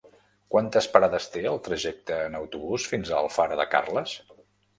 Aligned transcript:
Quantes 0.53 0.87
parades 0.95 1.27
té 1.35 1.43
el 1.49 1.61
trajecte 1.67 2.17
en 2.31 2.39
autobús 2.41 2.87
fins 2.95 3.13
a 3.13 3.19
Alfara 3.21 3.61
de 3.61 3.69
Carles? 3.77 4.19